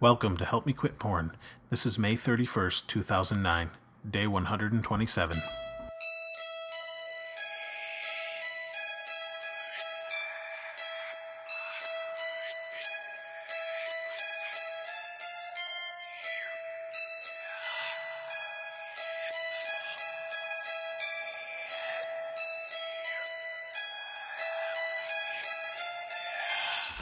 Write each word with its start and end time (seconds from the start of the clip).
Welcome 0.00 0.38
to 0.38 0.46
Help 0.46 0.64
Me 0.64 0.72
Quit 0.72 0.98
Porn. 0.98 1.32
This 1.68 1.84
is 1.84 1.98
May 1.98 2.14
31st, 2.14 2.86
2009, 2.86 3.68
day 4.10 4.26
127. 4.26 5.42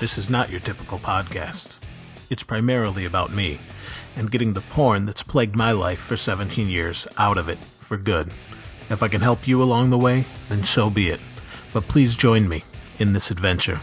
This 0.01 0.19
is 0.19 0.29
not 0.29 0.51
your 0.51 0.59
typical 0.59 0.99
podcast. 0.99 1.79
It's 2.31 2.43
primarily 2.43 3.07
about 3.07 3.33
me 3.33 3.59
and 4.15 4.31
getting 4.31 4.53
the 4.53 4.61
porn 4.61 5.07
that's 5.07 5.23
plagued 5.23 5.57
my 5.57 5.73
life 5.73 6.01
for 6.01 6.17
17 6.17 6.69
years 6.69 7.07
out 7.17 7.39
of 7.39 7.49
it 7.49 7.59
for 7.59 7.97
good. 7.97 8.29
If 8.91 9.03
I 9.03 9.09
can 9.09 9.23
help 9.23 9.49
you 9.49 9.63
along 9.63 9.91
the 9.91 9.99
way, 9.99 10.27
then 10.49 10.63
so 10.63 10.91
be 10.91 11.09
it. 11.09 11.21
But 11.73 11.89
please 11.89 12.17
join 12.17 12.49
me 12.49 12.65
in 12.99 13.15
this 13.15 13.31
adventure 13.31 13.81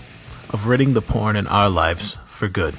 of 0.52 0.67
ridding 0.67 0.94
the 0.94 1.02
porn 1.02 1.36
in 1.36 1.48
our 1.48 1.70
lives 1.70 2.17
for 2.27 2.48
good. 2.48 2.76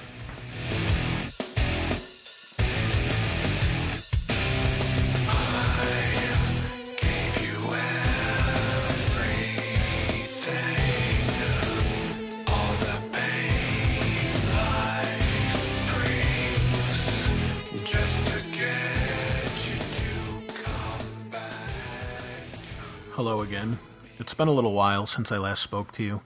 Again. 23.67 23.79
It's 24.19 24.35
been 24.35 24.49
a 24.49 24.53
little 24.53 24.73
while 24.73 25.07
since 25.07 25.33
I 25.33 25.39
last 25.39 25.63
spoke 25.63 25.93
to 25.93 26.03
you, 26.03 26.23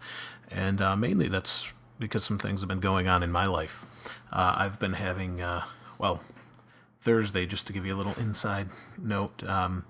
and 0.50 0.80
uh, 0.80 0.96
mainly 0.96 1.28
that's 1.28 1.72
because 1.98 2.22
some 2.22 2.38
things 2.38 2.60
have 2.60 2.68
been 2.68 2.80
going 2.80 3.08
on 3.08 3.22
in 3.22 3.32
my 3.32 3.46
life. 3.46 3.84
Uh, 4.32 4.56
I've 4.58 4.78
been 4.78 4.92
having, 4.92 5.40
uh, 5.40 5.64
well, 5.98 6.20
Thursday, 7.00 7.46
just 7.46 7.66
to 7.66 7.72
give 7.72 7.84
you 7.84 7.94
a 7.94 7.98
little 7.98 8.14
inside 8.18 8.68
note, 8.98 9.42
um, 9.48 9.84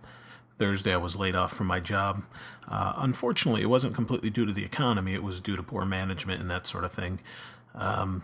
Thursday 0.58 0.94
I 0.94 0.96
was 0.96 1.16
laid 1.16 1.34
off 1.34 1.52
from 1.52 1.66
my 1.66 1.80
job. 1.80 2.22
Uh, 2.68 2.94
unfortunately, 2.96 3.62
it 3.62 3.68
wasn't 3.68 3.94
completely 3.94 4.30
due 4.30 4.46
to 4.46 4.52
the 4.52 4.64
economy, 4.64 5.14
it 5.14 5.22
was 5.22 5.40
due 5.40 5.56
to 5.56 5.62
poor 5.62 5.84
management 5.84 6.40
and 6.40 6.50
that 6.50 6.66
sort 6.66 6.84
of 6.84 6.92
thing. 6.92 7.20
Um, 7.74 8.22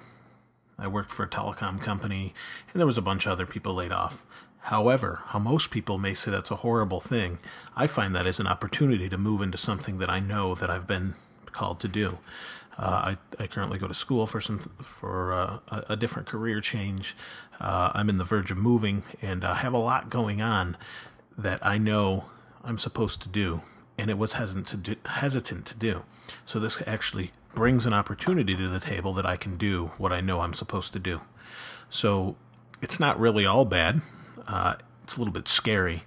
I 0.78 0.88
worked 0.88 1.10
for 1.10 1.24
a 1.24 1.28
telecom 1.28 1.80
company, 1.80 2.32
and 2.72 2.80
there 2.80 2.86
was 2.86 2.98
a 2.98 3.02
bunch 3.02 3.26
of 3.26 3.32
other 3.32 3.46
people 3.46 3.74
laid 3.74 3.92
off. 3.92 4.24
However, 4.66 5.20
how 5.26 5.38
most 5.38 5.70
people 5.70 5.96
may 5.96 6.12
say 6.12 6.32
that's 6.32 6.50
a 6.50 6.56
horrible 6.56 6.98
thing, 6.98 7.38
I 7.76 7.86
find 7.86 8.16
that 8.16 8.26
as 8.26 8.40
an 8.40 8.48
opportunity 8.48 9.08
to 9.08 9.16
move 9.16 9.40
into 9.40 9.56
something 9.56 9.98
that 9.98 10.10
I 10.10 10.18
know 10.18 10.56
that 10.56 10.68
I've 10.68 10.88
been 10.88 11.14
called 11.52 11.78
to 11.80 11.88
do. 11.88 12.18
Uh, 12.76 13.14
I, 13.38 13.44
I 13.44 13.46
currently 13.46 13.78
go 13.78 13.86
to 13.86 13.94
school 13.94 14.26
for 14.26 14.40
some 14.40 14.58
for 14.58 15.32
uh, 15.32 15.58
a, 15.68 15.84
a, 15.90 15.96
different 15.96 16.26
career 16.26 16.60
change. 16.60 17.16
Uh, 17.60 17.92
I'm 17.94 18.10
in 18.10 18.18
the 18.18 18.24
verge 18.24 18.50
of 18.50 18.58
moving 18.58 19.04
and 19.22 19.44
I 19.44 19.54
have 19.54 19.72
a 19.72 19.78
lot 19.78 20.10
going 20.10 20.42
on 20.42 20.76
that 21.38 21.64
I 21.64 21.78
know 21.78 22.24
I'm 22.64 22.76
supposed 22.76 23.22
to 23.22 23.28
do, 23.28 23.60
and 23.96 24.10
it 24.10 24.18
was 24.18 24.32
hesitant 24.32 24.66
to 24.66 24.76
do, 24.76 24.96
hesitant 25.06 25.64
to 25.66 25.76
do. 25.76 26.02
So 26.44 26.58
this 26.58 26.82
actually 26.88 27.30
brings 27.54 27.86
an 27.86 27.94
opportunity 27.94 28.56
to 28.56 28.68
the 28.68 28.80
table 28.80 29.12
that 29.12 29.24
I 29.24 29.36
can 29.36 29.56
do 29.56 29.92
what 29.96 30.12
I 30.12 30.20
know 30.20 30.40
I'm 30.40 30.54
supposed 30.54 30.92
to 30.94 30.98
do. 30.98 31.20
So 31.88 32.34
it's 32.82 32.98
not 32.98 33.18
really 33.20 33.46
all 33.46 33.64
bad. 33.64 34.02
Uh, 34.46 34.76
it's 35.02 35.16
a 35.16 35.20
little 35.20 35.32
bit 35.32 35.48
scary, 35.48 36.02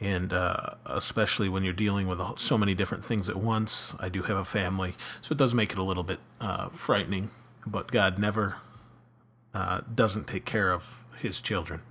and 0.00 0.32
uh, 0.32 0.74
especially 0.84 1.48
when 1.48 1.64
you're 1.64 1.72
dealing 1.72 2.06
with 2.06 2.20
so 2.38 2.58
many 2.58 2.74
different 2.74 3.04
things 3.04 3.28
at 3.28 3.36
once. 3.36 3.94
I 3.98 4.08
do 4.08 4.22
have 4.22 4.36
a 4.36 4.44
family, 4.44 4.94
so 5.20 5.32
it 5.32 5.38
does 5.38 5.54
make 5.54 5.72
it 5.72 5.78
a 5.78 5.82
little 5.82 6.02
bit 6.02 6.18
uh, 6.40 6.68
frightening. 6.70 7.30
But 7.66 7.92
God 7.92 8.18
never 8.18 8.56
uh, 9.54 9.82
doesn't 9.94 10.26
take 10.26 10.44
care 10.44 10.72
of 10.72 11.04
His 11.18 11.40
children, 11.40 11.82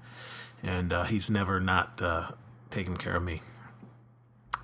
and 0.61 0.93
uh, 0.93 1.03
He's 1.03 1.29
never 1.29 1.59
not 1.59 2.01
uh, 2.01 2.31
taken 2.69 2.97
care 2.97 3.15
of 3.15 3.23
me. 3.23 3.41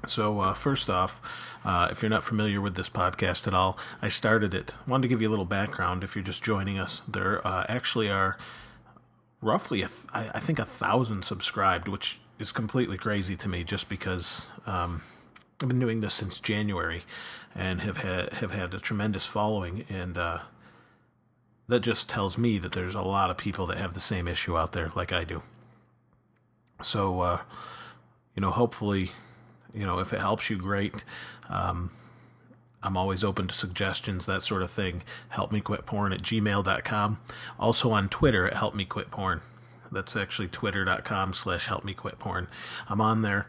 So, 0.06 0.40
uh, 0.40 0.54
first 0.54 0.90
off, 0.90 1.22
uh, 1.66 1.90
if 1.92 2.02
you're 2.02 2.10
not 2.10 2.24
familiar 2.24 2.62
with 2.62 2.76
this 2.76 2.90
podcast 2.90 3.48
at 3.48 3.54
all, 3.54 3.78
I 4.02 4.08
started 4.08 4.54
it. 4.54 4.76
Wanted 4.88 5.04
to 5.04 5.08
give 5.10 5.22
you 5.22 5.28
a 5.28 5.32
little 5.32 5.46
background 5.46 6.04
if 6.04 6.16
you're 6.16 6.24
just 6.24 6.44
joining 6.44 6.78
us. 6.78 7.02
There 7.08 7.46
uh, 7.46 7.66
actually 7.68 8.10
are 8.10 8.38
roughly, 9.42 9.80
th- 9.80 9.92
I 10.14 10.40
think, 10.40 10.60
a 10.60 10.66
thousand 10.66 11.24
subscribed, 11.24 11.88
which 11.88 12.20
is 12.40 12.52
completely 12.52 12.98
crazy 12.98 13.36
to 13.38 13.50
me 13.50 13.64
just 13.64 13.90
because 13.90 14.50
um, 14.66 15.02
I've 15.62 15.70
been 15.70 15.80
doing 15.80 16.02
this 16.02 16.14
since 16.14 16.40
January 16.40 17.04
and 17.56 17.82
have 17.82 17.98
had, 17.98 18.34
have 18.34 18.52
had 18.52 18.74
a 18.74 18.80
tremendous 18.80 19.26
following. 19.26 19.86
And 19.90 20.18
uh, 20.18 20.40
that 21.68 21.82
just 21.82 22.10
tells 22.10 22.38
me 22.38 22.58
that 22.60 22.74
there's 22.74 22.96
a 22.96 23.02
lot 23.02 23.30
of 23.30 23.38
people 23.38 23.66
that 23.68 23.78
have 23.78 23.94
the 23.94 24.00
same 24.00 24.28
issue 24.28 24.58
out 24.58 24.74
there 24.74 24.92
like 24.96 25.12
I 25.12 25.24
do. 25.24 25.42
So, 26.82 27.22
uh, 27.22 27.42
you 28.36 28.42
know, 28.42 28.52
hopefully, 28.52 29.12
you 29.74 29.86
know, 29.86 30.00
if 30.00 30.14
it 30.14 30.20
helps 30.20 30.50
you, 30.50 30.58
great. 30.58 31.04
Um, 31.50 31.92
I'm 32.88 32.96
always 32.96 33.24
open 33.24 33.48
to 33.50 33.54
suggestions, 33.54 34.26
that 34.26 34.44
sort 34.44 34.62
of 34.62 34.72
thing. 34.72 35.04
Help 35.30 35.52
me 35.52 35.60
quit 35.60 35.86
porn 35.86 36.14
at 36.14 36.22
gmail.com. 36.22 37.20
Also 37.60 37.92
on 37.92 38.08
Twitter 38.08 38.48
at 38.48 38.54
help 38.54 38.74
me 38.74 38.86
quit 38.86 39.12
porn. 39.12 39.42
That's 39.92 40.16
actually 40.16 40.48
twitter.com 40.48 41.34
slash 41.34 41.68
help 41.68 41.84
me 41.84 41.94
quit 41.94 42.18
porn. 42.18 42.48
I'm 42.88 43.02
on 43.02 43.24
there. 43.24 43.48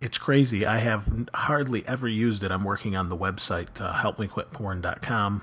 It's 0.00 0.18
crazy. 0.18 0.66
I 0.66 0.78
have 0.78 1.28
hardly 1.32 1.86
ever 1.86 2.08
used 2.08 2.42
it. 2.42 2.50
I'm 2.50 2.64
working 2.64 2.96
on 2.96 3.08
the 3.08 3.16
website, 3.16 3.80
uh, 3.80 3.94
helpmequitporn.com. 3.94 5.42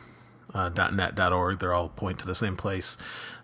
Uh, 0.54 0.70
.net, 0.70 1.20
.org, 1.20 1.60
they're 1.60 1.74
all 1.74 1.90
point 1.90 2.20
to 2.20 2.28
the 2.28 2.36
same 2.36 2.56
place. 2.56 2.96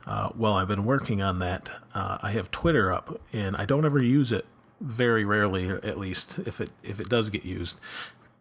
Uh, 0.05 0.29
well, 0.35 0.53
I've 0.53 0.67
been 0.67 0.85
working 0.85 1.21
on 1.21 1.39
that. 1.39 1.69
Uh, 1.95 2.19
I 2.21 2.31
have 2.31 2.51
Twitter 2.51 2.91
up, 2.91 3.19
and 3.33 3.55
I 3.55 3.65
don't 3.65 3.85
ever 3.85 4.03
use 4.03 4.31
it. 4.31 4.45
Very 4.79 5.25
rarely, 5.25 5.69
at 5.69 5.97
least, 5.97 6.39
if 6.45 6.61
it 6.61 6.69
if 6.83 6.99
it 6.99 7.09
does 7.09 7.29
get 7.29 7.43
used. 7.43 7.79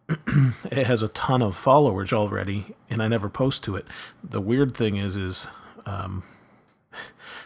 it 0.71 0.87
has 0.87 1.03
a 1.03 1.07
ton 1.09 1.41
of 1.41 1.55
followers 1.55 2.11
already, 2.11 2.75
and 2.89 3.01
I 3.01 3.07
never 3.07 3.29
post 3.29 3.63
to 3.65 3.75
it. 3.75 3.85
The 4.23 4.41
weird 4.41 4.75
thing 4.75 4.97
is, 4.97 5.15
is 5.15 5.47
um, 5.85 6.23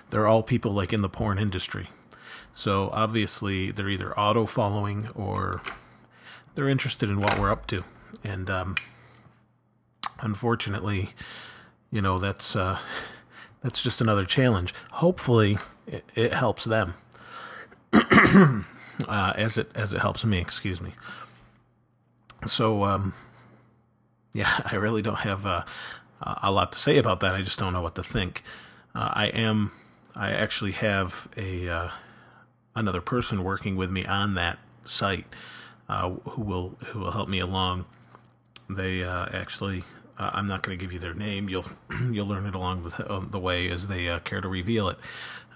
they're 0.10 0.28
all 0.28 0.44
people 0.44 0.72
like 0.72 0.94
in 0.94 1.02
the 1.02 1.10
porn 1.10 1.40
industry. 1.40 1.90
So 2.54 2.90
obviously, 2.94 3.72
they're 3.72 3.90
either 3.90 4.18
auto 4.18 4.46
following 4.46 5.10
or 5.16 5.62
they're 6.56 6.70
interested 6.70 7.10
in 7.10 7.20
what 7.20 7.38
we're 7.40 7.52
up 7.52 7.68
to. 7.68 7.84
And 8.24 8.50
um, 8.50 8.76
unfortunately, 10.22 11.14
you 11.92 12.02
know 12.02 12.18
that's 12.18 12.56
uh, 12.56 12.80
that's 13.62 13.82
just 13.82 14.02
another 14.02 14.26
challenge. 14.26 14.74
Hopefully, 14.94 15.58
it, 15.88 16.04
it 16.16 16.34
helps 16.34 16.64
them 16.66 16.94
uh, 17.94 18.64
as 19.08 19.58
it 19.58 19.72
as 19.76 19.94
it 19.94 20.00
helps 20.00 20.24
me. 20.26 20.40
Excuse 20.40 20.82
me. 20.82 20.94
So, 22.46 22.84
um, 22.84 23.14
yeah, 24.34 24.60
I 24.72 24.76
really 24.76 25.02
don't 25.02 25.20
have 25.20 25.46
uh, 25.46 25.64
a 26.22 26.52
lot 26.52 26.72
to 26.74 26.80
say 26.80 26.98
about 26.98 27.20
that. 27.22 27.36
I 27.36 27.42
just 27.42 27.60
don't 27.60 27.74
know 27.74 27.82
what 27.82 27.96
to 27.96 28.04
think. 28.04 28.44
Uh, 28.96 29.12
I 29.14 29.28
am, 29.28 29.72
I 30.16 30.32
actually 30.32 30.72
have 30.74 31.28
a 31.38 31.68
uh, 31.68 31.90
another 32.76 33.02
person 33.02 33.44
working 33.44 33.76
with 33.76 33.90
me 33.90 34.06
on 34.06 34.36
that 34.36 34.60
site 34.86 35.26
uh, 35.90 36.10
who 36.12 36.42
will 36.42 36.78
who 36.88 37.00
will 37.00 37.12
help 37.12 37.30
me 37.30 37.40
along. 37.40 37.86
They 38.70 39.04
uh, 39.04 39.28
actually, 39.34 39.84
uh, 40.18 40.32
I'm 40.34 40.48
not 40.48 40.64
going 40.64 40.78
to 40.78 40.84
give 40.84 40.94
you 40.94 41.00
their 41.00 41.14
name. 41.14 41.50
You'll 41.50 41.66
you'll 42.12 42.28
learn 42.28 42.46
it 42.46 42.56
along 42.56 42.84
the, 42.84 43.28
the 43.30 43.40
way 43.40 43.70
as 43.70 43.88
they 43.88 44.20
care 44.24 44.42
to 44.42 44.48
reveal 44.48 44.90
it. 44.90 44.98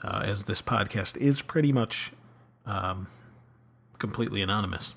as 0.03 0.45
this 0.45 0.61
podcast 0.61 1.15
is 1.17 1.41
pretty 1.41 1.71
much 1.71 2.11
um, 2.65 3.07
completely 3.99 4.41
anonymous. 4.41 4.95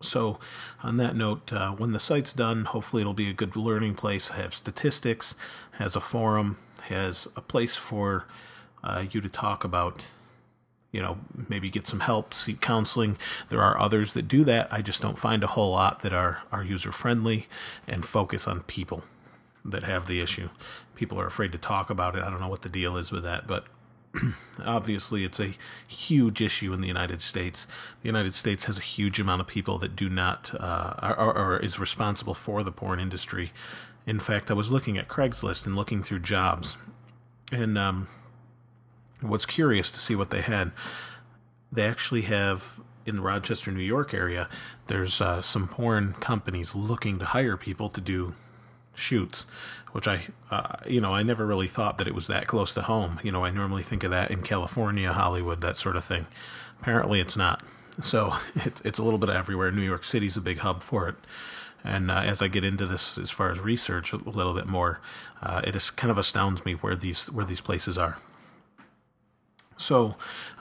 So, 0.00 0.38
on 0.82 0.98
that 0.98 1.16
note, 1.16 1.52
uh, 1.52 1.72
when 1.72 1.92
the 1.92 1.98
site's 1.98 2.32
done, 2.32 2.66
hopefully 2.66 3.00
it'll 3.00 3.14
be 3.14 3.30
a 3.30 3.34
good 3.34 3.56
learning 3.56 3.94
place. 3.94 4.28
Have 4.28 4.54
statistics, 4.54 5.34
has 5.72 5.96
a 5.96 6.00
forum, 6.00 6.58
has 6.82 7.26
a 7.34 7.40
place 7.40 7.76
for 7.76 8.26
uh, 8.84 9.06
you 9.10 9.20
to 9.20 9.28
talk 9.28 9.64
about, 9.64 10.06
you 10.92 11.00
know, 11.00 11.18
maybe 11.48 11.70
get 11.70 11.86
some 11.86 12.00
help, 12.00 12.34
seek 12.34 12.60
counseling. 12.60 13.16
There 13.48 13.62
are 13.62 13.78
others 13.78 14.12
that 14.14 14.28
do 14.28 14.44
that. 14.44 14.68
I 14.70 14.82
just 14.82 15.00
don't 15.00 15.18
find 15.18 15.42
a 15.42 15.48
whole 15.48 15.72
lot 15.72 16.00
that 16.00 16.12
are, 16.12 16.42
are 16.52 16.62
user 16.62 16.92
friendly 16.92 17.48
and 17.88 18.04
focus 18.04 18.46
on 18.46 18.60
people 18.64 19.02
that 19.64 19.84
have 19.84 20.06
the 20.06 20.20
issue. 20.20 20.50
People 20.94 21.18
are 21.18 21.26
afraid 21.26 21.52
to 21.52 21.58
talk 21.58 21.90
about 21.90 22.16
it. 22.16 22.22
I 22.22 22.30
don't 22.30 22.40
know 22.40 22.48
what 22.48 22.62
the 22.62 22.68
deal 22.68 22.96
is 22.96 23.10
with 23.10 23.24
that, 23.24 23.46
but 23.46 23.64
obviously 24.64 25.24
it's 25.24 25.40
a 25.40 25.54
huge 25.88 26.40
issue 26.40 26.72
in 26.72 26.80
the 26.80 26.88
United 26.88 27.20
States. 27.20 27.66
The 28.02 28.08
United 28.08 28.34
States 28.34 28.64
has 28.64 28.78
a 28.78 28.82
huge 28.82 29.20
amount 29.20 29.40
of 29.40 29.46
people 29.46 29.78
that 29.78 29.96
do 29.96 30.08
not 30.08 30.54
uh, 30.58 31.14
or, 31.16 31.36
or 31.36 31.56
is 31.58 31.78
responsible 31.78 32.34
for 32.34 32.62
the 32.62 32.72
porn 32.72 33.00
industry. 33.00 33.52
In 34.06 34.20
fact, 34.20 34.50
I 34.50 34.54
was 34.54 34.70
looking 34.70 34.96
at 34.98 35.08
Craigslist 35.08 35.66
and 35.66 35.74
looking 35.74 36.02
through 36.02 36.20
jobs, 36.20 36.78
And 37.50 37.76
um, 37.76 38.08
what's 39.20 39.46
curious 39.46 39.90
to 39.92 39.98
see 39.98 40.14
what 40.14 40.30
they 40.30 40.42
had, 40.42 40.72
they 41.72 41.86
actually 41.86 42.22
have 42.22 42.80
in 43.04 43.16
the 43.16 43.22
Rochester, 43.22 43.70
New 43.70 43.80
York 43.80 44.12
area, 44.12 44.48
there's 44.88 45.20
uh, 45.20 45.40
some 45.40 45.68
porn 45.68 46.14
companies 46.14 46.74
looking 46.74 47.18
to 47.20 47.24
hire 47.24 47.56
people 47.56 47.88
to 47.88 48.00
do 48.00 48.34
shoots, 48.96 49.46
which 49.92 50.08
I, 50.08 50.22
uh, 50.50 50.76
you 50.86 51.00
know, 51.00 51.14
I 51.14 51.22
never 51.22 51.46
really 51.46 51.68
thought 51.68 51.98
that 51.98 52.08
it 52.08 52.14
was 52.14 52.26
that 52.26 52.46
close 52.46 52.74
to 52.74 52.82
home. 52.82 53.20
You 53.22 53.32
know, 53.32 53.44
I 53.44 53.50
normally 53.50 53.82
think 53.82 54.04
of 54.04 54.10
that 54.10 54.30
in 54.30 54.42
California, 54.42 55.12
Hollywood, 55.12 55.60
that 55.60 55.76
sort 55.76 55.96
of 55.96 56.04
thing. 56.04 56.26
Apparently, 56.80 57.20
it's 57.20 57.36
not. 57.36 57.62
So 58.00 58.34
it's 58.56 58.80
it's 58.82 58.98
a 58.98 59.04
little 59.04 59.18
bit 59.18 59.30
everywhere. 59.30 59.70
New 59.70 59.82
York 59.82 60.04
City's 60.04 60.36
a 60.36 60.40
big 60.40 60.58
hub 60.58 60.82
for 60.82 61.08
it. 61.08 61.16
And 61.86 62.10
uh, 62.10 62.22
as 62.24 62.42
I 62.42 62.48
get 62.48 62.64
into 62.64 62.84
this, 62.84 63.16
as 63.16 63.30
far 63.30 63.50
as 63.50 63.60
research 63.60 64.12
a 64.12 64.16
little 64.16 64.54
bit 64.54 64.66
more, 64.66 65.00
uh, 65.40 65.62
it 65.64 65.76
is 65.76 65.90
kind 65.90 66.10
of 66.10 66.18
astounds 66.18 66.64
me 66.64 66.72
where 66.72 66.96
these 66.96 67.30
where 67.30 67.44
these 67.44 67.60
places 67.60 67.96
are. 67.96 68.18
So, 69.76 70.16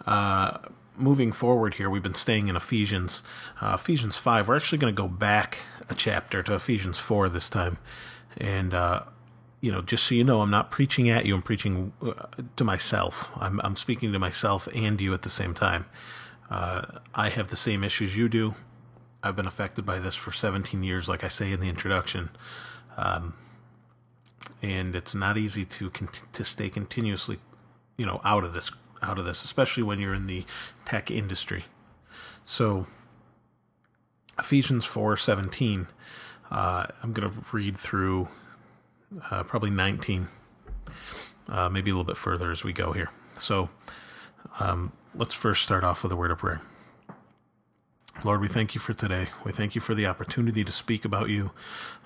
uh, 0.05 0.59
moving 0.97 1.31
forward 1.31 1.75
here, 1.75 1.89
we've 1.89 2.03
been 2.03 2.15
staying 2.15 2.47
in 2.47 2.55
Ephesians, 2.55 3.23
uh, 3.59 3.77
Ephesians 3.79 4.17
five. 4.17 4.47
We're 4.47 4.57
actually 4.57 4.77
going 4.77 4.95
to 4.95 5.01
go 5.01 5.07
back 5.07 5.59
a 5.89 5.95
chapter 5.95 6.43
to 6.43 6.53
Ephesians 6.53 6.99
four 6.99 7.27
this 7.27 7.49
time, 7.49 7.77
and 8.37 8.73
uh, 8.73 9.01
you 9.61 9.71
know, 9.71 9.81
just 9.81 10.05
so 10.05 10.15
you 10.15 10.23
know, 10.23 10.41
I'm 10.41 10.51
not 10.51 10.71
preaching 10.71 11.09
at 11.09 11.25
you. 11.25 11.35
I'm 11.35 11.41
preaching 11.41 11.93
uh, 12.01 12.13
to 12.55 12.63
myself. 12.63 13.31
I'm 13.39 13.61
I'm 13.63 13.75
speaking 13.75 14.11
to 14.13 14.19
myself 14.19 14.67
and 14.75 14.99
you 15.01 15.13
at 15.13 15.23
the 15.23 15.29
same 15.29 15.53
time. 15.53 15.85
I 16.49 17.29
have 17.29 17.49
the 17.49 17.55
same 17.55 17.83
issues 17.83 18.17
you 18.17 18.29
do. 18.29 18.55
I've 19.23 19.35
been 19.35 19.47
affected 19.47 19.85
by 19.85 19.99
this 19.99 20.15
for 20.15 20.31
17 20.31 20.83
years, 20.83 21.09
like 21.09 21.23
I 21.23 21.29
say 21.29 21.51
in 21.51 21.59
the 21.59 21.69
introduction. 21.69 22.29
Um, 22.97 23.33
and 24.61 24.95
it's 24.95 25.15
not 25.15 25.37
easy 25.37 25.65
to 25.65 25.91
to 26.33 26.43
stay 26.43 26.69
continuously, 26.69 27.39
you 27.97 28.05
know, 28.05 28.21
out 28.23 28.43
of 28.43 28.53
this 28.53 28.71
out 29.01 29.17
of 29.17 29.25
this, 29.25 29.43
especially 29.43 29.83
when 29.83 29.99
you're 29.99 30.13
in 30.13 30.27
the 30.27 30.45
tech 30.85 31.09
industry. 31.09 31.65
So, 32.45 32.87
Ephesians 34.37 34.85
4:17. 34.85 35.87
Uh, 36.51 36.85
I'm 37.03 37.13
going 37.13 37.29
to 37.29 37.37
read 37.51 37.77
through 37.77 38.27
uh, 39.31 39.43
probably 39.43 39.69
19, 39.69 40.27
uh, 41.49 41.69
maybe 41.69 41.89
a 41.89 41.93
little 41.93 42.05
bit 42.05 42.17
further 42.17 42.51
as 42.51 42.63
we 42.63 42.73
go 42.73 42.93
here. 42.93 43.09
So, 43.39 43.69
um, 44.59 44.91
let's 45.13 45.33
first 45.33 45.63
start 45.63 45.83
off 45.83 46.03
with 46.03 46.11
a 46.11 46.15
word 46.15 46.31
of 46.31 46.39
prayer. 46.39 46.61
Lord, 48.23 48.41
we 48.41 48.47
thank 48.47 48.75
you 48.75 48.79
for 48.79 48.93
today. 48.93 49.27
We 49.43 49.51
thank 49.51 49.75
you 49.75 49.81
for 49.81 49.93
the 49.93 50.05
opportunity 50.05 50.63
to 50.63 50.71
speak 50.71 51.03
about 51.03 51.29
you, 51.29 51.51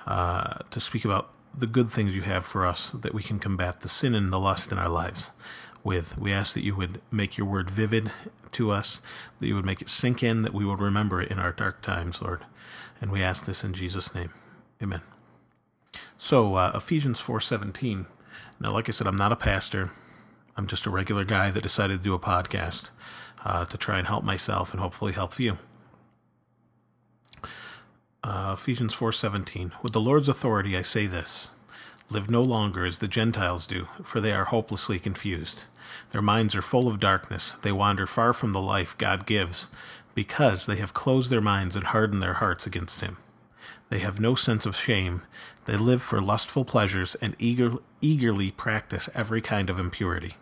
uh, 0.07 0.59
to 0.71 0.80
speak 0.80 1.06
about 1.06 1.33
the 1.56 1.68
good 1.68 1.89
things 1.89 2.15
you 2.15 2.24
have 2.24 2.45
for 2.45 2.65
us, 2.65 2.91
that 2.91 3.13
we 3.13 3.21
can 3.21 3.39
combat 3.39 3.81
the 3.81 3.89
sin 3.89 4.15
and 4.15 4.33
the 4.33 4.39
lust 4.39 4.71
in 4.71 4.80
our 4.80 4.89
lives 4.89 5.31
with. 5.84 6.18
We 6.18 6.31
ask 6.31 6.54
that 6.54 6.64
you 6.64 6.76
would 6.76 7.02
make 7.12 7.38
your 7.38 7.48
word 7.48 7.70
vivid 7.70 8.12
to 8.52 8.72
us, 8.72 9.02
that 9.40 9.48
you 9.48 9.56
would 9.56 9.66
make 9.66 9.81
it 9.81 9.90
sink 9.90 10.24
in, 10.24 10.42
that 10.44 10.54
we 10.54 10.66
would 10.66 10.80
remember 10.80 11.22
it 11.22 11.31
in 11.31 11.40
our 11.40 11.52
dark 11.52 11.81
times, 11.81 12.22
Lord. 12.22 12.42
And 13.02 13.12
we 13.12 13.22
ask 13.22 13.46
this 13.46 13.64
in 13.64 13.74
Jesus' 13.74 14.14
name. 14.14 14.34
Amen. 14.81 15.02
So, 16.18 16.56
uh, 16.56 16.72
Ephesians 16.76 17.20
4:17. 17.20 18.06
Now, 18.60 18.72
like 18.72 18.90
I 18.90 18.92
said, 18.92 19.08
I'm 19.08 19.16
not 19.16 19.31
a 19.31 19.38
pastor. 19.38 19.92
I'm 20.58 20.68
just 20.68 20.86
a 20.86 20.90
regular 20.90 21.24
guy 21.24 21.52
that 21.52 21.64
decided 21.64 22.00
to 22.00 22.04
do 22.04 22.14
a 22.14 22.20
podcast 22.20 22.92
uh, 23.46 23.66
to 23.66 23.78
try 23.78 23.98
and 23.98 24.08
help 24.08 24.24
myself 24.24 24.74
and 24.74 24.82
hopefully 24.82 25.14
help 25.14 25.40
you. 25.40 25.58
Uh, 28.22 28.56
Ephesians 28.58 28.94
4:17 28.94 29.72
With 29.82 29.94
the 29.94 30.02
Lord's 30.02 30.28
authority 30.28 30.75
I 30.75 30.82
say 30.82 31.08
this 31.08 31.54
live 32.10 32.30
no 32.30 32.42
longer 32.42 32.86
as 32.86 33.00
the 33.00 33.08
Gentiles 33.08 33.68
do 33.68 33.88
for 34.04 34.20
they 34.20 34.32
are 34.32 34.46
hopelessly 34.46 35.00
confused. 35.00 35.64
Their 36.12 36.22
minds 36.22 36.56
are 36.56 36.62
full 36.62 36.88
of 36.88 37.00
darkness. 37.00 37.52
They 37.52 37.72
wander 37.72 38.08
far 38.08 38.34
from 38.34 38.52
the 38.52 38.62
life 38.62 38.98
God 38.98 39.26
gives 39.26 39.68
because 40.16 40.66
they 40.66 40.78
have 40.78 40.94
closed 40.94 41.30
their 41.30 41.42
minds 41.42 41.76
and 41.76 41.86
hardened 41.86 42.22
their 42.22 42.36
hearts 42.36 42.66
against 42.66 43.02
him. 43.02 43.18
They 43.90 44.00
have 44.00 44.20
no 44.20 44.36
sense 44.36 44.66
of 44.66 44.76
shame. 44.76 45.24
They 45.66 45.78
live 45.78 46.02
for 46.02 46.22
lustful 46.22 46.66
pleasures 46.66 47.16
and 47.16 47.36
eager, 47.40 47.74
eagerly 48.02 48.52
practice 48.52 49.10
every 49.14 49.42
kind 49.42 49.70
of 49.70 49.80
impurity. 49.80 50.36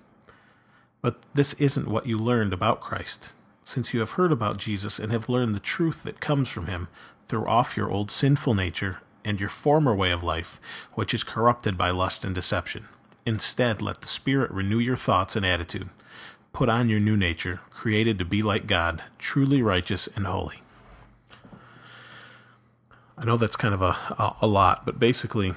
But 1.01 1.19
this 1.33 1.53
isn't 1.53 1.87
what 1.87 2.07
you 2.07 2.17
learned 2.17 2.53
about 2.53 2.81
Christ. 2.81 3.33
Since 3.63 3.93
you 3.93 3.99
have 3.99 4.11
heard 4.11 4.31
about 4.31 4.57
Jesus 4.57 4.99
and 4.99 5.11
have 5.11 5.29
learned 5.29 5.55
the 5.55 5.59
truth 5.59 6.03
that 6.03 6.19
comes 6.19 6.49
from 6.49 6.67
him 6.67 6.87
throw 7.27 7.45
off 7.45 7.75
your 7.75 7.91
old 7.91 8.09
sinful 8.09 8.53
nature 8.53 8.99
and 9.27 9.41
your 9.41 9.49
former 9.49 9.93
way 9.93 10.11
of 10.11 10.23
life, 10.23 10.59
which 10.93 11.13
is 11.13 11.21
corrupted 11.21 11.77
by 11.77 11.89
lust 11.89 12.23
and 12.23 12.33
deception. 12.33 12.87
Instead, 13.25 13.81
let 13.81 13.99
the 13.99 14.07
Spirit 14.07 14.49
renew 14.51 14.79
your 14.79 14.95
thoughts 14.95 15.35
and 15.35 15.45
attitude. 15.45 15.89
Put 16.53 16.69
on 16.69 16.87
your 16.87 17.01
new 17.01 17.17
nature, 17.17 17.59
created 17.69 18.17
to 18.19 18.25
be 18.25 18.41
like 18.41 18.67
God, 18.67 19.03
truly 19.19 19.61
righteous 19.61 20.07
and 20.07 20.25
holy. 20.25 20.61
I 23.17 23.25
know 23.25 23.35
that's 23.35 23.57
kind 23.57 23.73
of 23.73 23.81
a, 23.81 23.97
a, 24.17 24.37
a 24.43 24.47
lot, 24.47 24.85
but 24.85 24.97
basically, 24.97 25.53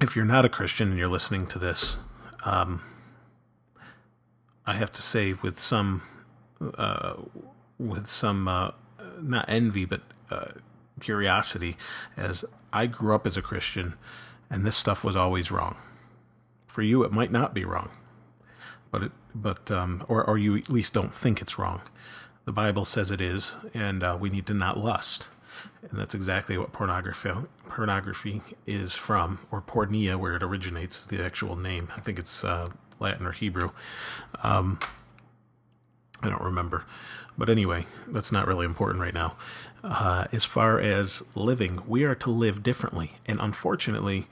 if 0.00 0.16
you're 0.16 0.24
not 0.24 0.46
a 0.46 0.48
Christian 0.48 0.90
and 0.90 0.98
you're 0.98 1.08
listening 1.08 1.46
to 1.48 1.58
this, 1.58 1.98
um, 2.46 2.82
I 4.64 4.72
have 4.72 4.92
to 4.92 5.02
say 5.02 5.34
with 5.34 5.58
some, 5.58 6.02
uh, 6.78 7.16
with 7.78 8.06
some, 8.06 8.48
uh, 8.48 8.70
not 9.20 9.44
envy, 9.46 9.84
but 9.84 10.00
uh, 10.30 10.52
curiosity 11.00 11.76
as 12.16 12.44
I 12.72 12.86
grew 12.86 13.14
up 13.14 13.26
as 13.26 13.36
a 13.36 13.42
Christian 13.42 13.94
and 14.50 14.66
this 14.66 14.76
stuff 14.76 15.04
was 15.04 15.16
always 15.16 15.50
wrong. 15.50 15.76
For 16.66 16.82
you, 16.82 17.04
it 17.04 17.12
might 17.12 17.32
not 17.32 17.54
be 17.54 17.64
wrong, 17.64 17.90
but 18.90 19.02
it, 19.04 19.12
but 19.34 19.70
um, 19.70 20.04
or 20.08 20.24
or 20.24 20.36
you 20.36 20.56
at 20.56 20.68
least 20.68 20.92
don't 20.92 21.14
think 21.14 21.40
it's 21.40 21.58
wrong. 21.58 21.82
The 22.44 22.52
Bible 22.52 22.84
says 22.84 23.10
it 23.10 23.20
is, 23.20 23.52
and 23.74 24.02
uh, 24.02 24.16
we 24.20 24.30
need 24.30 24.46
to 24.46 24.54
not 24.54 24.78
lust, 24.78 25.28
and 25.82 25.98
that's 25.98 26.14
exactly 26.14 26.58
what 26.58 26.72
pornography 26.72 27.30
pornography 27.68 28.42
is 28.66 28.94
from, 28.94 29.46
or 29.50 29.62
porneia, 29.62 30.16
where 30.16 30.34
it 30.34 30.42
originates, 30.42 31.06
the 31.06 31.24
actual 31.24 31.56
name. 31.56 31.88
I 31.96 32.00
think 32.00 32.18
it's 32.18 32.42
uh, 32.44 32.70
Latin 32.98 33.26
or 33.26 33.32
Hebrew. 33.32 33.70
Um, 34.42 34.78
I 36.22 36.28
don't 36.28 36.42
remember. 36.42 36.84
But 37.38 37.48
anyway, 37.48 37.86
that's 38.06 38.30
not 38.30 38.46
really 38.46 38.66
important 38.66 39.00
right 39.00 39.14
now. 39.14 39.36
Uh, 39.82 40.26
as 40.32 40.44
far 40.44 40.78
as 40.78 41.22
living, 41.34 41.82
we 41.86 42.04
are 42.04 42.14
to 42.14 42.30
live 42.30 42.62
differently. 42.62 43.12
And 43.26 43.40
unfortunately, 43.40 44.28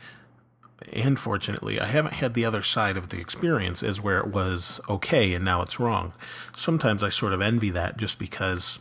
and 0.92 1.18
fortunately, 1.18 1.80
I 1.80 1.86
haven't 1.86 2.14
had 2.14 2.34
the 2.34 2.44
other 2.44 2.62
side 2.62 2.96
of 2.96 3.08
the 3.08 3.18
experience 3.18 3.82
as 3.82 4.00
where 4.00 4.18
it 4.18 4.28
was 4.28 4.80
okay 4.88 5.34
and 5.34 5.44
now 5.44 5.62
it's 5.62 5.80
wrong. 5.80 6.12
Sometimes 6.54 7.02
I 7.02 7.08
sort 7.08 7.32
of 7.32 7.40
envy 7.40 7.70
that 7.70 7.96
just 7.96 8.18
because 8.18 8.80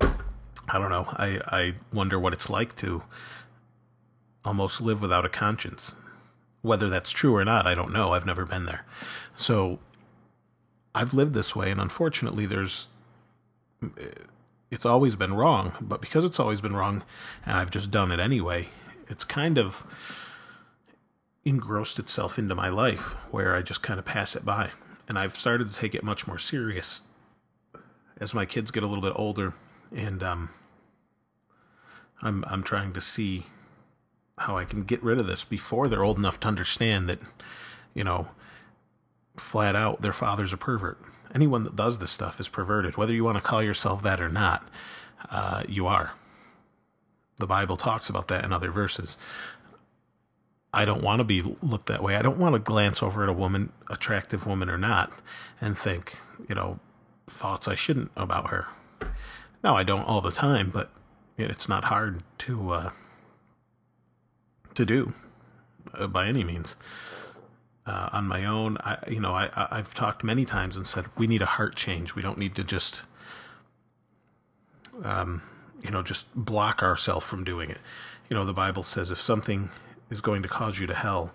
I 0.00 0.78
don't 0.78 0.90
know. 0.90 1.06
I, 1.10 1.40
I 1.46 1.74
wonder 1.92 2.18
what 2.18 2.32
it's 2.32 2.48
like 2.48 2.76
to 2.76 3.02
almost 4.44 4.80
live 4.80 5.02
without 5.02 5.24
a 5.24 5.28
conscience. 5.28 5.96
Whether 6.62 6.88
that's 6.88 7.10
true 7.10 7.34
or 7.34 7.44
not, 7.44 7.66
I 7.66 7.74
don't 7.74 7.92
know. 7.92 8.12
I've 8.12 8.26
never 8.26 8.44
been 8.44 8.66
there. 8.66 8.84
So 9.34 9.80
I've 10.94 11.14
lived 11.14 11.34
this 11.34 11.56
way, 11.56 11.70
and 11.70 11.80
unfortunately, 11.80 12.46
there's 12.46 12.88
it's 14.70 14.86
always 14.86 15.16
been 15.16 15.34
wrong. 15.34 15.72
But 15.80 16.00
because 16.00 16.24
it's 16.24 16.40
always 16.40 16.60
been 16.60 16.76
wrong, 16.76 17.02
and 17.44 17.56
I've 17.56 17.70
just 17.70 17.90
done 17.90 18.12
it 18.12 18.20
anyway, 18.20 18.68
it's 19.08 19.24
kind 19.24 19.58
of 19.58 19.84
engrossed 21.44 21.98
itself 21.98 22.38
into 22.38 22.54
my 22.54 22.68
life 22.68 23.14
where 23.30 23.54
I 23.54 23.62
just 23.62 23.82
kind 23.82 23.98
of 23.98 24.04
pass 24.04 24.36
it 24.36 24.44
by. 24.44 24.70
And 25.08 25.18
I've 25.18 25.36
started 25.36 25.70
to 25.70 25.76
take 25.76 25.94
it 25.94 26.04
much 26.04 26.26
more 26.26 26.38
serious 26.38 27.02
as 28.18 28.34
my 28.34 28.44
kids 28.44 28.70
get 28.70 28.82
a 28.82 28.86
little 28.86 29.02
bit 29.02 29.14
older, 29.16 29.54
and 29.94 30.22
um, 30.22 30.50
I'm 32.22 32.44
I'm 32.46 32.62
trying 32.62 32.92
to 32.92 33.00
see 33.00 33.46
how 34.38 34.56
I 34.56 34.64
can 34.64 34.84
get 34.84 35.02
rid 35.02 35.18
of 35.18 35.26
this 35.26 35.44
before 35.44 35.88
they're 35.88 36.04
old 36.04 36.18
enough 36.18 36.40
to 36.40 36.48
understand 36.48 37.08
that, 37.08 37.18
you 37.92 38.04
know, 38.04 38.28
flat 39.40 39.74
out 39.74 40.00
their 40.00 40.12
father's 40.12 40.52
a 40.52 40.56
pervert. 40.56 40.98
Anyone 41.34 41.64
that 41.64 41.76
does 41.76 41.98
this 41.98 42.10
stuff 42.10 42.40
is 42.40 42.48
perverted, 42.48 42.96
whether 42.96 43.12
you 43.12 43.24
want 43.24 43.38
to 43.38 43.42
call 43.42 43.62
yourself 43.62 44.02
that 44.02 44.20
or 44.20 44.28
not. 44.28 44.68
Uh, 45.30 45.62
you 45.68 45.86
are. 45.86 46.12
The 47.38 47.46
Bible 47.46 47.76
talks 47.76 48.08
about 48.08 48.28
that 48.28 48.44
in 48.44 48.52
other 48.52 48.70
verses. 48.70 49.16
I 50.72 50.84
don't 50.84 51.02
want 51.02 51.20
to 51.20 51.24
be 51.24 51.42
looked 51.62 51.86
that 51.86 52.02
way. 52.02 52.16
I 52.16 52.22
don't 52.22 52.38
want 52.38 52.54
to 52.54 52.60
glance 52.60 53.02
over 53.02 53.22
at 53.22 53.28
a 53.28 53.32
woman, 53.32 53.72
attractive 53.88 54.46
woman 54.46 54.68
or 54.68 54.78
not, 54.78 55.12
and 55.60 55.76
think, 55.76 56.16
you 56.48 56.54
know, 56.54 56.78
thoughts 57.26 57.66
I 57.66 57.74
shouldn't 57.74 58.10
about 58.16 58.50
her. 58.50 58.66
No, 59.64 59.74
I 59.74 59.82
don't 59.82 60.06
all 60.06 60.20
the 60.20 60.30
time, 60.30 60.70
but 60.70 60.90
it's 61.36 61.68
not 61.68 61.84
hard 61.84 62.22
to 62.38 62.70
uh, 62.70 62.90
to 64.74 64.84
do 64.84 65.12
uh, 65.94 66.06
by 66.06 66.26
any 66.26 66.44
means 66.44 66.76
uh, 67.86 68.10
on 68.12 68.26
my 68.26 68.44
own. 68.44 68.76
I, 68.80 68.98
you 69.08 69.20
know, 69.20 69.32
I, 69.32 69.50
I've 69.70 69.94
talked 69.94 70.24
many 70.24 70.44
times 70.44 70.76
and 70.76 70.86
said 70.86 71.06
we 71.16 71.26
need 71.26 71.42
a 71.42 71.46
heart 71.46 71.74
change. 71.74 72.14
We 72.14 72.22
don't 72.22 72.38
need 72.38 72.54
to 72.56 72.64
just, 72.64 73.02
um, 75.02 75.42
you 75.82 75.90
know, 75.90 76.02
just 76.02 76.34
block 76.34 76.82
ourselves 76.82 77.26
from 77.26 77.44
doing 77.44 77.70
it. 77.70 77.78
You 78.28 78.36
know, 78.36 78.44
the 78.44 78.52
Bible 78.52 78.82
says 78.82 79.10
if 79.10 79.18
something 79.18 79.70
is 80.10 80.20
going 80.20 80.42
to 80.42 80.48
cause 80.48 80.78
you 80.78 80.86
to 80.86 80.94
hell, 80.94 81.32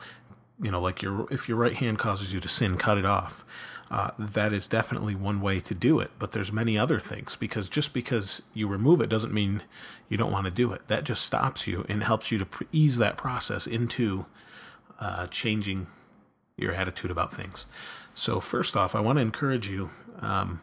you 0.62 0.72
know, 0.72 0.80
like 0.80 1.02
your 1.02 1.28
if 1.32 1.50
your 1.50 1.58
right 1.58 1.76
hand 1.76 2.00
causes 2.00 2.34
you 2.34 2.40
to 2.40 2.48
sin, 2.48 2.78
cut 2.78 2.98
it 2.98 3.06
off. 3.06 3.44
Uh, 3.92 4.12
that 4.18 4.52
is 4.52 4.68
definitely 4.68 5.14
one 5.14 5.42
way 5.42 5.60
to 5.60 5.76
do 5.76 6.00
it. 6.00 6.10
But 6.18 6.32
there's 6.32 6.52
many 6.52 6.78
other 6.78 7.00
things 7.00 7.36
because 7.36 7.70
just 7.70 7.94
because 7.94 8.42
you 8.54 8.68
remove 8.68 9.00
it 9.00 9.10
doesn't 9.10 9.34
mean 9.34 9.62
you 10.10 10.18
don't 10.18 10.32
want 10.32 10.46
to 10.46 10.52
do 10.52 10.72
it. 10.72 10.88
That 10.88 11.04
just 11.04 11.24
stops 11.24 11.68
you 11.68 11.86
and 11.88 12.04
helps 12.04 12.32
you 12.32 12.40
to 12.40 12.48
ease 12.72 12.98
that 12.98 13.16
process 13.16 13.68
into 13.68 14.26
uh, 15.00 15.28
changing 15.28 15.88
your 16.58 16.74
attitude 16.74 17.12
about 17.12 17.34
things. 17.34 17.66
So 18.14 18.40
first 18.40 18.78
off, 18.78 18.96
I 18.96 19.00
want 19.00 19.18
to 19.18 19.22
encourage 19.22 19.70
you. 19.70 19.90
Um, 20.22 20.62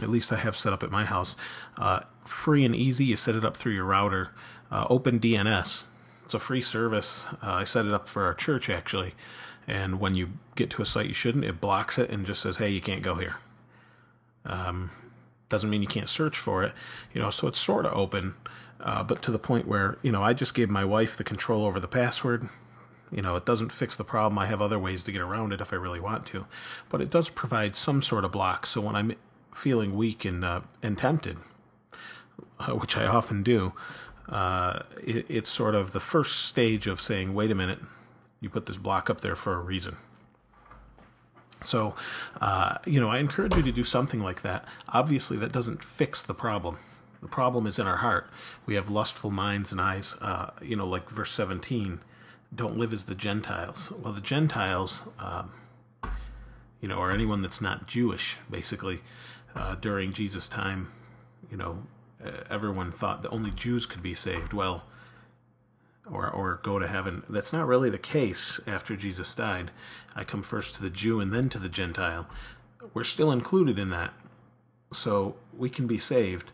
at 0.00 0.08
least 0.08 0.32
I 0.32 0.36
have 0.36 0.56
set 0.56 0.72
up 0.72 0.82
at 0.82 0.90
my 0.90 1.04
house. 1.04 1.36
Uh, 1.76 2.00
free 2.24 2.64
and 2.64 2.74
easy. 2.74 3.04
You 3.06 3.16
set 3.16 3.34
it 3.34 3.44
up 3.44 3.56
through 3.56 3.72
your 3.72 3.84
router. 3.84 4.30
Uh, 4.70 4.88
OpenDNS. 4.88 5.86
It's 6.24 6.34
a 6.34 6.38
free 6.38 6.62
service. 6.62 7.26
Uh, 7.42 7.52
I 7.52 7.64
set 7.64 7.84
it 7.84 7.92
up 7.92 8.08
for 8.08 8.24
our 8.24 8.32
church 8.32 8.70
actually. 8.70 9.14
And 9.66 10.00
when 10.00 10.14
you 10.14 10.30
get 10.56 10.70
to 10.70 10.82
a 10.82 10.84
site 10.84 11.06
you 11.06 11.14
shouldn't, 11.14 11.44
it 11.44 11.60
blocks 11.60 11.98
it 11.98 12.10
and 12.10 12.26
just 12.26 12.40
says, 12.40 12.56
"Hey, 12.56 12.70
you 12.70 12.80
can't 12.80 13.02
go 13.02 13.14
here." 13.16 13.36
Um, 14.44 14.90
doesn't 15.48 15.70
mean 15.70 15.82
you 15.82 15.88
can't 15.88 16.08
search 16.08 16.36
for 16.36 16.62
it, 16.62 16.72
you 17.12 17.20
know. 17.20 17.30
So 17.30 17.46
it's 17.46 17.58
sort 17.58 17.86
of 17.86 17.92
open, 17.92 18.34
uh, 18.80 19.04
but 19.04 19.22
to 19.22 19.30
the 19.30 19.38
point 19.38 19.68
where 19.68 19.98
you 20.02 20.10
know 20.10 20.22
I 20.22 20.32
just 20.32 20.54
gave 20.54 20.68
my 20.68 20.84
wife 20.84 21.16
the 21.16 21.24
control 21.24 21.64
over 21.64 21.78
the 21.78 21.88
password. 21.88 22.48
You 23.12 23.20
know, 23.20 23.36
it 23.36 23.44
doesn't 23.44 23.72
fix 23.72 23.94
the 23.94 24.04
problem. 24.04 24.38
I 24.38 24.46
have 24.46 24.62
other 24.62 24.78
ways 24.78 25.04
to 25.04 25.12
get 25.12 25.20
around 25.20 25.52
it 25.52 25.60
if 25.60 25.72
I 25.72 25.76
really 25.76 26.00
want 26.00 26.26
to, 26.28 26.46
but 26.88 27.02
it 27.02 27.10
does 27.10 27.28
provide 27.28 27.76
some 27.76 28.00
sort 28.00 28.24
of 28.24 28.32
block. 28.32 28.64
So 28.66 28.80
when 28.80 28.96
I'm 28.96 29.14
feeling 29.54 29.94
weak 29.94 30.24
and 30.24 30.42
uh, 30.44 30.62
and 30.82 30.96
tempted, 30.96 31.36
uh, 32.58 32.72
which 32.72 32.96
I 32.96 33.06
often 33.06 33.42
do, 33.42 33.74
uh, 34.28 34.80
it, 35.04 35.26
it's 35.28 35.50
sort 35.50 35.74
of 35.74 35.92
the 35.92 36.00
first 36.00 36.46
stage 36.46 36.86
of 36.86 37.00
saying, 37.00 37.34
"Wait 37.34 37.50
a 37.50 37.54
minute, 37.54 37.80
you 38.40 38.48
put 38.48 38.64
this 38.64 38.78
block 38.78 39.10
up 39.10 39.20
there 39.20 39.36
for 39.36 39.54
a 39.54 39.60
reason." 39.60 39.96
So, 41.60 41.94
uh, 42.40 42.78
you 42.86 43.00
know, 43.00 43.08
I 43.08 43.18
encourage 43.18 43.54
you 43.54 43.62
to 43.62 43.72
do 43.72 43.84
something 43.84 44.20
like 44.20 44.42
that. 44.42 44.64
Obviously, 44.88 45.36
that 45.36 45.52
doesn't 45.52 45.84
fix 45.84 46.22
the 46.22 46.34
problem. 46.34 46.78
The 47.20 47.28
problem 47.28 47.66
is 47.66 47.78
in 47.78 47.86
our 47.86 47.98
heart. 47.98 48.28
We 48.66 48.74
have 48.74 48.90
lustful 48.90 49.30
minds 49.30 49.70
and 49.70 49.80
eyes. 49.80 50.16
Uh, 50.20 50.50
you 50.60 50.74
know, 50.74 50.86
like 50.86 51.08
verse 51.08 51.30
17, 51.30 52.00
don't 52.54 52.76
live 52.76 52.92
as 52.92 53.04
the 53.04 53.14
Gentiles. 53.14 53.92
Well, 53.92 54.12
the 54.12 54.20
Gentiles, 54.20 55.04
um, 55.18 55.52
you 56.80 56.88
know, 56.88 56.96
or 56.96 57.10
anyone 57.10 57.42
that's 57.42 57.60
not 57.60 57.86
Jewish, 57.86 58.36
basically, 58.50 59.00
uh, 59.54 59.76
during 59.76 60.12
Jesus' 60.12 60.48
time, 60.48 60.92
you 61.50 61.56
know, 61.56 61.84
everyone 62.50 62.92
thought 62.92 63.22
that 63.22 63.30
only 63.30 63.50
Jews 63.50 63.86
could 63.86 64.02
be 64.02 64.14
saved. 64.14 64.52
Well, 64.52 64.84
or 66.10 66.28
or 66.28 66.60
go 66.62 66.78
to 66.78 66.86
heaven. 66.86 67.22
That's 67.28 67.52
not 67.52 67.66
really 67.66 67.90
the 67.90 67.98
case 67.98 68.60
after 68.66 68.96
Jesus 68.96 69.34
died. 69.34 69.70
I 70.14 70.24
come 70.24 70.42
first 70.42 70.74
to 70.76 70.82
the 70.82 70.90
Jew 70.90 71.20
and 71.20 71.32
then 71.32 71.48
to 71.50 71.58
the 71.58 71.68
Gentile. 71.68 72.26
We're 72.94 73.04
still 73.04 73.30
included 73.30 73.78
in 73.78 73.90
that, 73.90 74.12
so 74.92 75.36
we 75.56 75.70
can 75.70 75.86
be 75.86 75.98
saved. 75.98 76.52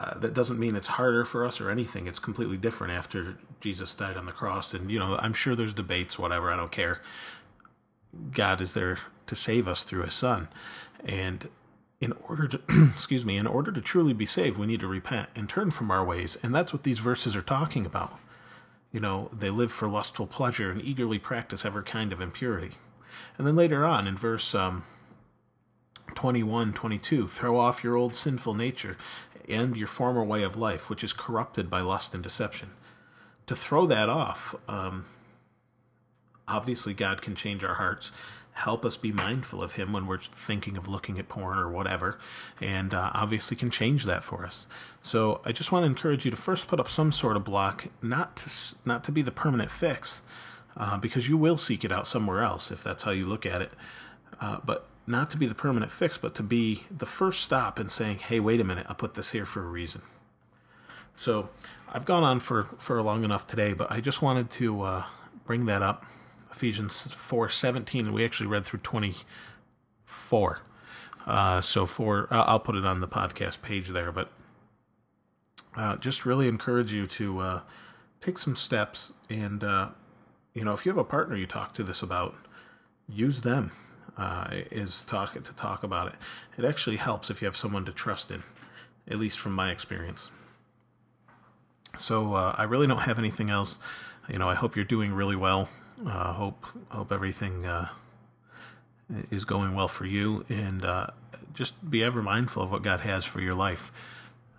Uh, 0.00 0.18
that 0.18 0.34
doesn't 0.34 0.58
mean 0.58 0.74
it's 0.74 0.88
harder 0.88 1.24
for 1.24 1.44
us 1.44 1.60
or 1.60 1.70
anything. 1.70 2.06
It's 2.06 2.18
completely 2.18 2.56
different 2.56 2.92
after 2.92 3.36
Jesus 3.62 3.94
died 3.94 4.16
on 4.16 4.26
the 4.26 4.32
cross. 4.32 4.74
And 4.74 4.90
you 4.90 4.98
know, 4.98 5.16
I'm 5.20 5.32
sure 5.32 5.54
there's 5.54 5.72
debates, 5.72 6.18
whatever. 6.18 6.52
I 6.52 6.56
don't 6.56 6.72
care. 6.72 7.00
God 8.32 8.60
is 8.60 8.74
there 8.74 8.98
to 9.26 9.34
save 9.34 9.66
us 9.66 9.84
through 9.84 10.02
His 10.02 10.14
Son, 10.14 10.48
and 11.04 11.48
in 12.02 12.12
order 12.28 12.48
to 12.48 12.60
excuse 12.92 13.24
me 13.24 13.38
in 13.38 13.46
order 13.46 13.70
to 13.70 13.80
truly 13.80 14.12
be 14.12 14.26
saved 14.26 14.58
we 14.58 14.66
need 14.66 14.80
to 14.80 14.88
repent 14.88 15.28
and 15.36 15.48
turn 15.48 15.70
from 15.70 15.90
our 15.90 16.04
ways 16.04 16.36
and 16.42 16.52
that's 16.52 16.72
what 16.72 16.82
these 16.82 16.98
verses 16.98 17.36
are 17.36 17.42
talking 17.42 17.86
about 17.86 18.18
you 18.90 18.98
know 18.98 19.30
they 19.32 19.50
live 19.50 19.70
for 19.70 19.88
lustful 19.88 20.26
pleasure 20.26 20.70
and 20.70 20.82
eagerly 20.82 21.18
practice 21.18 21.64
every 21.64 21.84
kind 21.84 22.12
of 22.12 22.20
impurity 22.20 22.72
and 23.38 23.46
then 23.46 23.54
later 23.54 23.84
on 23.84 24.08
in 24.08 24.16
verse 24.16 24.52
um, 24.52 24.84
21 26.16 26.72
22 26.72 27.28
throw 27.28 27.56
off 27.56 27.84
your 27.84 27.94
old 27.94 28.16
sinful 28.16 28.52
nature 28.52 28.96
and 29.48 29.76
your 29.76 29.86
former 29.86 30.24
way 30.24 30.42
of 30.42 30.56
life 30.56 30.90
which 30.90 31.04
is 31.04 31.12
corrupted 31.12 31.70
by 31.70 31.80
lust 31.80 32.14
and 32.14 32.22
deception 32.24 32.70
to 33.46 33.56
throw 33.56 33.86
that 33.86 34.08
off 34.08 34.54
um, 34.68 35.04
obviously 36.48 36.94
god 36.94 37.22
can 37.22 37.34
change 37.34 37.64
our 37.64 37.74
hearts. 37.74 38.12
Help 38.54 38.84
us 38.84 38.98
be 38.98 39.12
mindful 39.12 39.62
of 39.62 39.72
him 39.74 39.94
when 39.94 40.06
we're 40.06 40.18
thinking 40.18 40.76
of 40.76 40.86
looking 40.86 41.18
at 41.18 41.26
porn 41.26 41.58
or 41.58 41.70
whatever 41.70 42.18
and 42.60 42.92
uh, 42.92 43.10
obviously 43.14 43.56
can 43.56 43.70
change 43.70 44.04
that 44.04 44.22
for 44.22 44.44
us. 44.44 44.66
So 45.00 45.40
i 45.44 45.52
just 45.52 45.72
want 45.72 45.84
to 45.84 45.86
encourage 45.86 46.24
you 46.24 46.30
to 46.30 46.36
first 46.36 46.68
put 46.68 46.78
up 46.78 46.88
some 46.88 47.12
sort 47.12 47.36
of 47.36 47.44
block 47.44 47.86
not 48.02 48.36
to 48.36 48.50
not 48.84 49.04
to 49.04 49.12
be 49.12 49.22
the 49.22 49.30
permanent 49.30 49.70
fix 49.70 50.22
uh, 50.76 50.98
because 50.98 51.28
you 51.28 51.36
will 51.36 51.56
seek 51.56 51.84
it 51.84 51.92
out 51.92 52.06
somewhere 52.06 52.40
else 52.40 52.70
if 52.70 52.82
that's 52.82 53.04
how 53.04 53.10
you 53.10 53.26
look 53.26 53.46
at 53.46 53.62
it. 53.62 53.72
Uh, 54.40 54.58
but 54.64 54.86
not 55.06 55.30
to 55.30 55.36
be 55.36 55.46
the 55.46 55.54
permanent 55.54 55.90
fix 55.90 56.18
but 56.18 56.34
to 56.34 56.42
be 56.42 56.84
the 56.90 57.06
first 57.06 57.42
stop 57.42 57.80
in 57.80 57.88
saying 57.88 58.18
hey 58.18 58.38
wait 58.38 58.60
a 58.60 58.64
minute 58.64 58.86
i 58.88 58.94
put 58.94 59.14
this 59.14 59.30
here 59.30 59.44
for 59.46 59.62
a 59.62 59.66
reason 59.66 60.02
so 61.14 61.48
i've 61.92 62.04
gone 62.04 62.22
on 62.22 62.40
for 62.40 62.64
for 62.78 63.00
long 63.02 63.24
enough 63.24 63.46
today 63.46 63.72
but 63.72 63.90
i 63.90 64.00
just 64.00 64.22
wanted 64.22 64.50
to 64.50 64.82
uh, 64.82 65.04
bring 65.44 65.66
that 65.66 65.82
up 65.82 66.06
Ephesians 66.52 67.12
4 67.12 67.48
17, 67.48 68.06
and 68.06 68.14
we 68.14 68.24
actually 68.24 68.46
read 68.46 68.64
through 68.64 68.80
24. 68.80 70.62
Uh, 71.26 71.60
so 71.60 71.86
for 71.86 72.28
I'll 72.30 72.60
put 72.60 72.76
it 72.76 72.84
on 72.84 73.00
the 73.00 73.08
podcast 73.08 73.62
page 73.62 73.88
there, 73.88 74.12
but 74.12 74.30
uh, 75.76 75.96
just 75.96 76.26
really 76.26 76.48
encourage 76.48 76.92
you 76.92 77.06
to 77.06 77.40
uh, 77.40 77.60
take 78.20 78.38
some 78.38 78.54
steps, 78.54 79.14
and 79.30 79.64
uh, 79.64 79.90
you 80.52 80.64
know 80.64 80.72
if 80.72 80.84
you 80.84 80.90
have 80.90 80.98
a 80.98 81.04
partner 81.04 81.36
you 81.36 81.46
talk 81.46 81.74
to 81.74 81.82
this 81.82 82.02
about, 82.02 82.34
use 83.08 83.42
them 83.42 83.72
uh, 84.18 84.48
is 84.70 85.04
talk 85.04 85.34
to 85.34 85.54
talk 85.54 85.82
about 85.82 86.08
it. 86.08 86.14
It 86.58 86.64
actually 86.64 86.96
helps 86.96 87.30
if 87.30 87.40
you 87.40 87.46
have 87.46 87.56
someone 87.56 87.84
to 87.86 87.92
trust 87.92 88.30
in, 88.30 88.42
at 89.08 89.18
least 89.18 89.38
from 89.38 89.52
my 89.52 89.70
experience. 89.70 90.30
So 91.96 92.34
uh, 92.34 92.54
I 92.56 92.64
really 92.64 92.86
don't 92.86 93.02
have 93.02 93.18
anything 93.18 93.50
else. 93.50 93.78
You 94.28 94.38
know, 94.38 94.48
I 94.48 94.54
hope 94.54 94.76
you're 94.76 94.84
doing 94.84 95.12
really 95.12 95.36
well. 95.36 95.68
Uh, 96.06 96.32
hope 96.32 96.66
hope 96.88 97.12
everything 97.12 97.66
uh, 97.66 97.88
is 99.30 99.44
going 99.44 99.74
well 99.74 99.88
for 99.88 100.06
you, 100.06 100.44
and 100.48 100.84
uh, 100.84 101.08
just 101.52 101.90
be 101.90 102.02
ever 102.02 102.22
mindful 102.22 102.62
of 102.62 102.70
what 102.70 102.82
God 102.82 103.00
has 103.00 103.24
for 103.24 103.40
your 103.40 103.54
life. 103.54 103.92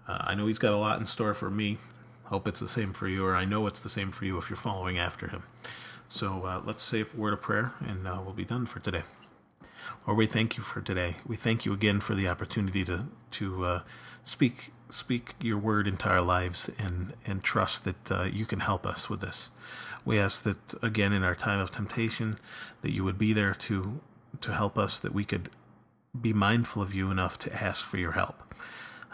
Uh, 0.08 0.20
I 0.22 0.36
know 0.36 0.46
He's 0.46 0.60
got 0.60 0.74
a 0.74 0.78
lot 0.78 1.00
in 1.00 1.06
store 1.06 1.34
for 1.34 1.50
me. 1.50 1.78
Hope 2.26 2.48
it's 2.48 2.60
the 2.60 2.68
same 2.68 2.94
for 2.94 3.08
you, 3.08 3.26
or 3.26 3.36
I 3.36 3.46
know 3.46 3.68
it's 3.68 3.80
the 3.80 3.90
same 3.90 4.12
for 4.12 4.26
you 4.26 4.38
if 4.38 4.50
you're 4.50 4.58
following 4.58 4.98
after 4.98 5.28
Him. 5.28 5.44
So 6.08 6.46
uh, 6.46 6.62
let's 6.64 6.84
say 6.84 7.02
a 7.02 7.08
word 7.18 7.34
of 7.34 7.42
prayer, 7.42 7.74
and 7.80 8.08
uh, 8.08 8.22
we'll 8.24 8.34
be 8.34 8.46
done 8.46 8.66
for 8.66 8.80
today. 8.80 9.04
Lord, 10.06 10.18
we 10.18 10.28
thank 10.28 10.56
you 10.56 10.64
for 10.64 10.82
today. 10.82 11.16
We 11.26 11.36
thank 11.36 11.66
you 11.66 11.74
again 11.74 12.00
for 12.00 12.16
the 12.16 12.28
opportunity 12.28 12.86
to 12.86 13.08
to 13.32 13.82
speak 14.24 14.72
speak 14.94 15.34
your 15.42 15.58
word 15.58 15.88
into 15.88 16.08
our 16.08 16.22
lives 16.22 16.70
and 16.78 17.14
and 17.26 17.44
trust 17.44 17.84
that 17.86 18.32
you 18.34 18.46
can 18.46 18.60
help 18.60 18.86
us 18.86 19.10
with 19.10 19.22
this. 19.22 19.52
We 20.06 20.20
ask 20.20 20.44
that 20.44 20.58
again 20.82 21.14
in 21.14 21.24
our 21.24 21.36
time 21.36 21.60
of 21.60 21.72
temptation 21.72 22.38
that 22.82 22.92
you 22.92 23.04
would 23.04 23.18
be 23.18 23.34
there 23.34 23.54
to 23.54 24.00
to 24.42 24.54
help 24.54 24.78
us 24.78 25.00
that 25.00 25.14
we 25.14 25.24
could 25.24 25.50
be 26.20 26.34
mindful 26.34 26.82
of 26.82 26.94
you 26.94 27.10
enough 27.10 27.40
to 27.40 27.64
ask 27.64 27.86
for 27.86 27.98
your 27.98 28.12
help. 28.12 28.54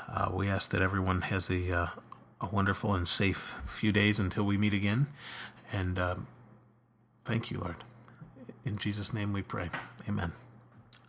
Uh, 0.08 0.30
we 0.34 0.48
ask 0.48 0.72
that 0.72 0.82
everyone 0.82 1.22
has 1.22 1.50
a 1.50 1.76
uh, 1.76 1.88
a 2.42 2.48
wonderful 2.48 2.94
and 2.94 3.08
safe 3.08 3.60
few 3.66 3.92
days 3.92 4.20
until 4.20 4.44
we 4.44 4.58
meet 4.58 4.74
again, 4.74 5.08
and 5.72 6.00
um, 6.00 6.28
thank 7.26 7.52
you, 7.52 7.60
Lord. 7.60 7.84
In 8.66 8.78
Jesus' 8.78 9.14
name 9.14 9.34
we 9.34 9.42
pray. 9.42 9.70
Amen. 10.08 10.34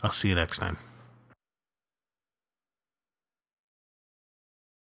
I'll 0.03 0.11
see 0.11 0.29
you 0.29 0.35
next 0.35 0.59
time. 0.59 0.90